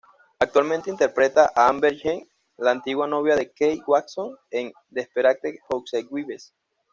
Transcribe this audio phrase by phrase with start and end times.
[0.39, 6.55] Actualmente interpreta a Amber James, la antigua novia de Keith Watson, en "Desperate Housewives".